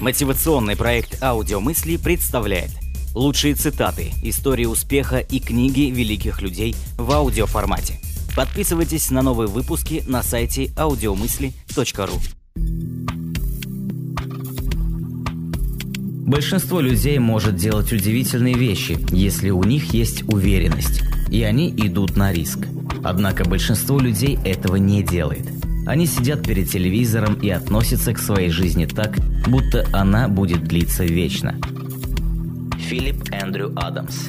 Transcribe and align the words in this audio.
Мотивационный 0.00 0.76
проект 0.76 1.22
«Аудиомысли» 1.22 1.98
представляет 1.98 2.70
лучшие 3.14 3.54
цитаты, 3.54 4.12
истории 4.22 4.64
успеха 4.64 5.18
и 5.18 5.40
книги 5.40 5.90
великих 5.90 6.40
людей 6.40 6.74
в 6.96 7.12
аудиоформате. 7.12 8.00
Подписывайтесь 8.34 9.10
на 9.10 9.20
новые 9.20 9.48
выпуски 9.48 10.02
на 10.06 10.22
сайте 10.22 10.66
audiomысли.ру. 10.76 12.18
Большинство 16.26 16.80
людей 16.80 17.18
может 17.18 17.56
делать 17.56 17.92
удивительные 17.92 18.54
вещи, 18.54 18.98
если 19.10 19.50
у 19.50 19.62
них 19.64 19.92
есть 19.92 20.22
уверенность, 20.32 21.02
и 21.30 21.42
они 21.42 21.68
идут 21.68 22.16
на 22.16 22.32
риск. 22.32 22.60
Однако 23.04 23.44
большинство 23.44 23.98
людей 23.98 24.38
этого 24.44 24.76
не 24.76 25.02
делает– 25.02 25.46
они 25.90 26.06
сидят 26.06 26.46
перед 26.46 26.70
телевизором 26.70 27.34
и 27.34 27.50
относятся 27.50 28.14
к 28.14 28.18
своей 28.20 28.50
жизни 28.50 28.86
так, 28.86 29.18
будто 29.48 29.84
она 29.92 30.28
будет 30.28 30.62
длиться 30.62 31.02
вечно. 31.02 31.56
Филипп 32.78 33.24
Эндрю 33.32 33.72
Адамс 33.74 34.28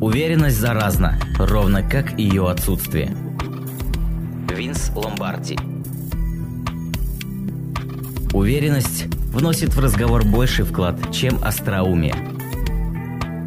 Уверенность 0.00 0.58
заразна, 0.58 1.18
ровно 1.38 1.82
как 1.82 2.16
ее 2.20 2.48
отсутствие. 2.48 3.16
Винс 4.48 4.92
Ломбарди 4.94 5.58
Уверенность 8.32 9.06
вносит 9.32 9.74
в 9.74 9.80
разговор 9.80 10.24
больший 10.24 10.64
вклад, 10.64 11.12
чем 11.12 11.42
остроумие. 11.42 12.14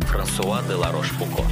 Франсуа 0.08 0.62
де 0.68 0.74
Ларош-Пуко 0.74 1.46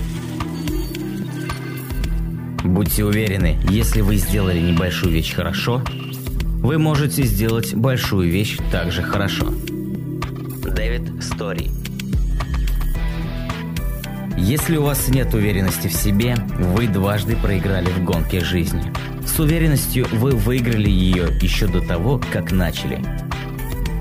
Будьте 2.65 3.05
уверены, 3.05 3.59
если 3.69 4.01
вы 4.01 4.15
сделали 4.15 4.59
небольшую 4.59 5.13
вещь 5.13 5.35
хорошо, 5.35 5.83
вы 6.61 6.79
можете 6.79 7.21
сделать 7.21 7.75
большую 7.75 8.31
вещь 8.31 8.57
также 8.71 9.03
хорошо. 9.03 9.53
Дэвид 10.63 11.23
Стори 11.23 11.69
Если 14.35 14.77
у 14.77 14.83
вас 14.83 15.07
нет 15.09 15.31
уверенности 15.35 15.87
в 15.87 15.93
себе, 15.93 16.35
вы 16.57 16.87
дважды 16.87 17.35
проиграли 17.35 17.91
в 17.91 18.03
гонке 18.03 18.39
жизни. 18.39 18.81
С 19.27 19.39
уверенностью 19.39 20.07
вы 20.11 20.31
выиграли 20.31 20.89
ее 20.89 21.27
еще 21.39 21.67
до 21.67 21.81
того, 21.81 22.19
как 22.33 22.51
начали. 22.51 22.99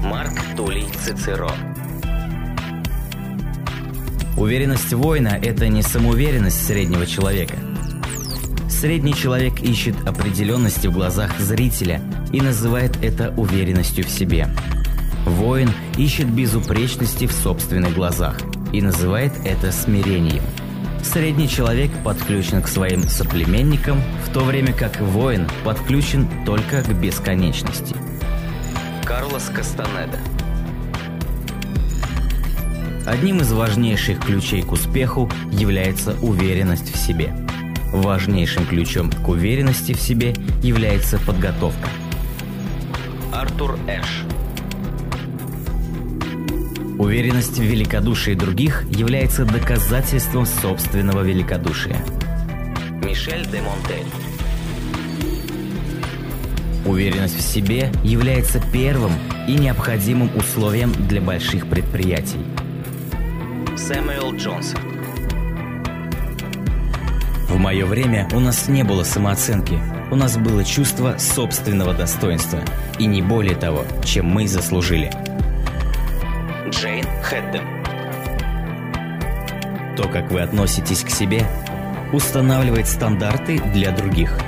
Марк 0.03 0.33
Тулей 0.57 0.87
Цицеро 1.05 1.53
Уверенность 4.39 4.95
воина– 4.95 5.39
это 5.43 5.69
не 5.69 5.83
самоуверенность 5.83 6.67
среднего 6.67 7.05
человека– 7.07 7.57
Средний 8.85 9.15
человек 9.15 9.63
ищет 9.63 9.97
определенности 10.07 10.89
в 10.89 10.93
глазах 10.93 11.41
зрителя 11.41 12.03
и 12.35 12.43
называет 12.43 13.03
это 13.03 13.33
уверенностью 13.35 14.05
в 14.05 14.11
себе. 14.11 14.47
Воин 15.25 15.71
ищет 15.97 16.31
безупречности 16.31 17.27
в 17.27 17.33
собственных 17.33 17.95
глазах 17.95 18.39
и 18.75 18.83
называет 18.83 19.33
это 19.47 19.73
смирением. 19.73 20.43
Средний 21.03 21.49
человек 21.49 21.93
подключен 22.05 22.61
к 22.61 22.69
своим 22.69 23.05
соплеменникам, 23.05 24.03
в 24.27 24.31
то 24.35 24.41
время 24.41 24.75
как 24.75 25.01
воин 25.01 25.49
подключен 25.65 26.29
только 26.45 26.83
к 26.83 26.89
бесконечности. 26.93 27.97
Карлос 29.07 29.45
Кастанеда 29.45 30.19
Одним 33.07 33.41
из 33.41 33.51
важнейших 33.51 34.21
ключей 34.21 34.61
к 34.61 34.73
успеху 34.73 35.31
является 35.51 36.15
уверенность 36.21 36.95
в 36.95 36.99
себе– 36.99 37.35
Важнейшим 37.95 38.67
ключом 38.67 39.09
к 39.09 39.29
уверенности 39.29 39.93
в 39.93 40.01
себе 40.01 40.35
является 40.65 41.17
подготовка. 41.21 41.89
Артур 43.33 43.79
Эш 43.87 44.25
Уверенность 46.99 47.57
в 47.57 47.63
великодушии 47.63 48.35
других 48.35 48.83
является 48.91 49.45
доказательством 49.45 50.45
собственного 50.45 51.23
великодушия. 51.23 51.97
Мишель 53.05 53.47
де 53.47 53.63
Монтель 53.63 54.07
Уверенность 56.85 57.39
в 57.39 57.43
себе 57.43 57.93
является 58.03 58.61
первым 58.73 59.13
и 59.47 59.55
необходимым 59.55 60.37
условием 60.37 60.91
для 61.07 61.21
больших 61.21 61.69
предприятий. 61.69 62.45
Сэмюэл 63.77 64.35
Джонсон 64.35 64.94
мое 67.65 67.87
время 67.87 68.29
у 68.35 68.41
нас 68.41 68.69
не 68.69 68.83
было 68.83 69.05
самооценки, 69.05 69.81
у 70.11 70.17
нас 70.17 70.37
было 70.37 70.63
чувство 70.63 71.17
собственного 71.17 71.95
достоинства, 71.95 72.61
и 72.99 73.07
не 73.07 73.23
более 73.23 73.57
того, 73.57 73.87
чем 74.05 74.27
мы 74.27 74.47
заслужили. 74.47 75.11
Джейн 76.69 77.07
Хэдден 77.23 77.63
То, 79.97 80.07
как 80.11 80.31
вы 80.31 80.43
относитесь 80.43 81.03
к 81.05 81.09
себе, 81.09 81.47
устанавливает 82.13 82.87
стандарты 82.87 83.59
для 83.73 83.93
других. 83.93 84.39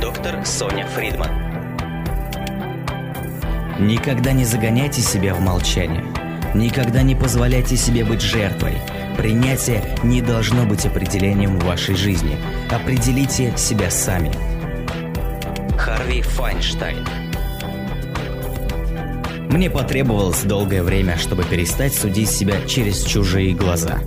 Доктор 0.00 0.46
Соня 0.46 0.86
Фридман 0.86 1.30
Никогда 3.80 4.32
не 4.32 4.46
загоняйте 4.46 5.02
себя 5.02 5.34
в 5.34 5.40
молчание. 5.40 6.06
Никогда 6.54 7.02
не 7.02 7.14
позволяйте 7.14 7.76
себе 7.76 8.02
быть 8.02 8.22
жертвой– 8.22 8.78
Принятие 9.16 9.82
не 10.04 10.20
должно 10.20 10.66
быть 10.66 10.84
определением 10.84 11.58
вашей 11.58 11.94
жизни. 11.94 12.36
Определите 12.70 13.56
себя 13.56 13.90
сами. 13.90 14.30
Харви 15.78 16.20
Файнштайн 16.22 17.06
Мне 19.50 19.70
потребовалось 19.70 20.42
долгое 20.42 20.82
время, 20.82 21.16
чтобы 21.16 21.44
перестать 21.44 21.94
судить 21.94 22.30
себя 22.30 22.60
через 22.66 23.02
чужие 23.04 23.54
глаза. 23.54 24.00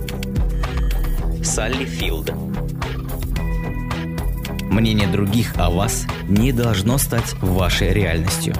Салли 1.42 1.84
Филд 1.84 2.32
Мнение 4.70 5.08
других 5.08 5.54
о 5.56 5.70
вас 5.70 6.06
не 6.28 6.52
должно 6.52 6.98
стать 6.98 7.34
вашей 7.40 7.92
реальностью. 7.92 8.54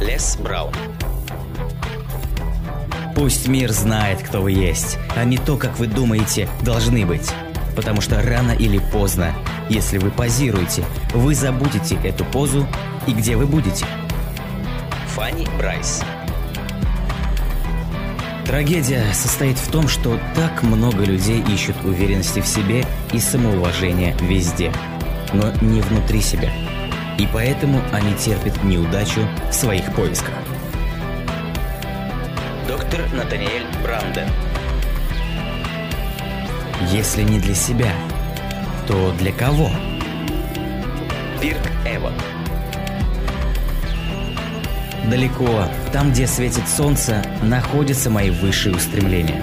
Лес 0.00 0.36
Браун 0.42 0.74
Пусть 3.18 3.48
мир 3.48 3.72
знает, 3.72 4.22
кто 4.22 4.40
вы 4.40 4.52
есть, 4.52 4.96
а 5.16 5.24
не 5.24 5.38
то, 5.38 5.56
как 5.56 5.80
вы 5.80 5.88
думаете, 5.88 6.48
должны 6.62 7.04
быть. 7.04 7.28
Потому 7.74 8.00
что 8.00 8.22
рано 8.22 8.52
или 8.52 8.78
поздно, 8.78 9.34
если 9.68 9.98
вы 9.98 10.12
позируете, 10.12 10.84
вы 11.12 11.34
забудете 11.34 11.98
эту 12.04 12.24
позу 12.24 12.64
и 13.08 13.12
где 13.12 13.34
вы 13.34 13.46
будете. 13.46 13.84
Фанни 15.16 15.48
Брайс 15.58 16.04
Трагедия 18.46 19.12
состоит 19.12 19.58
в 19.58 19.68
том, 19.68 19.88
что 19.88 20.16
так 20.36 20.62
много 20.62 21.02
людей 21.02 21.42
ищут 21.52 21.74
уверенности 21.84 22.38
в 22.38 22.46
себе 22.46 22.84
и 23.12 23.18
самоуважения 23.18 24.16
везде, 24.20 24.72
но 25.32 25.50
не 25.60 25.80
внутри 25.80 26.20
себя. 26.20 26.52
И 27.18 27.26
поэтому 27.32 27.80
они 27.92 28.14
терпят 28.14 28.62
неудачу 28.62 29.26
в 29.50 29.52
своих 29.52 29.92
поисках 29.96 30.34
доктор 32.68 33.00
Натаниэль 33.14 33.66
Бранден. 33.82 34.28
Если 36.92 37.22
не 37.22 37.40
для 37.40 37.54
себя, 37.54 37.90
то 38.86 39.10
для 39.12 39.32
кого? 39.32 39.70
Пирк 41.40 41.62
Эван. 41.86 42.12
Далеко, 45.10 45.64
там, 45.94 46.12
где 46.12 46.26
светит 46.26 46.68
солнце, 46.68 47.24
находятся 47.42 48.10
мои 48.10 48.28
высшие 48.28 48.76
устремления. 48.76 49.42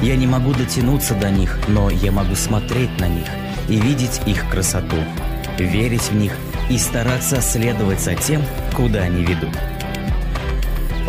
Я 0.00 0.14
не 0.14 0.28
могу 0.28 0.52
дотянуться 0.52 1.16
до 1.16 1.30
них, 1.30 1.58
но 1.66 1.90
я 1.90 2.12
могу 2.12 2.36
смотреть 2.36 2.96
на 3.00 3.08
них 3.08 3.26
и 3.68 3.76
видеть 3.76 4.20
их 4.26 4.48
красоту, 4.48 4.98
верить 5.58 6.10
в 6.10 6.14
них 6.14 6.36
и 6.70 6.78
стараться 6.78 7.42
следовать 7.42 8.00
за 8.00 8.14
тем, 8.14 8.42
куда 8.76 9.00
они 9.00 9.24
ведут. 9.24 9.56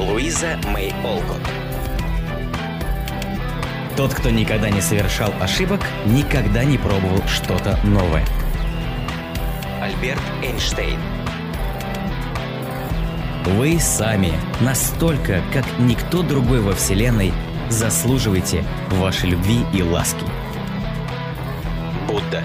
Луиза 0.02 0.60
Мэй 0.66 0.92
Олкот. 1.04 1.42
Тот, 3.96 4.16
кто 4.16 4.32
никогда 4.32 4.72
не 4.72 4.82
совершал 4.82 5.32
ошибок, 5.40 5.80
никогда 6.08 6.64
не 6.64 6.80
пробовал 6.80 7.22
что-то 7.28 7.80
новое. 7.84 8.26
Альберт 9.80 10.22
Эйнштейн. 10.42 11.00
Вы 13.46 13.80
сами, 13.80 14.34
настолько, 14.60 15.44
как 15.54 15.66
никто 15.78 16.24
другой 16.24 16.62
во 16.62 16.74
Вселенной, 16.74 17.32
заслуживаете 17.70 18.64
вашей 18.90 19.30
любви 19.30 19.64
и 19.72 19.84
ласки. 19.84 20.26
Будда. 22.08 22.44